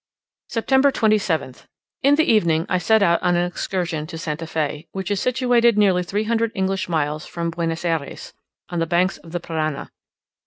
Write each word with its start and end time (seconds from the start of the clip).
SEPTEMBER 0.49 0.91
27th. 0.91 1.67
In 2.01 2.15
the 2.15 2.23
evening 2.23 2.65
I 2.67 2.79
set 2.79 3.03
out 3.03 3.21
on 3.21 3.35
an 3.35 3.45
excursion 3.45 4.07
to 4.07 4.17
St. 4.17 4.49
Fe, 4.49 4.87
which 4.93 5.11
is 5.11 5.21
situated 5.21 5.77
nearly 5.77 6.01
three 6.01 6.23
hundred 6.23 6.51
English 6.55 6.89
miles 6.89 7.27
from 7.27 7.51
Buenos 7.51 7.85
Ayres, 7.85 8.33
on 8.69 8.79
the 8.79 8.87
banks 8.87 9.19
of 9.19 9.31
the 9.31 9.39
Parana. 9.39 9.91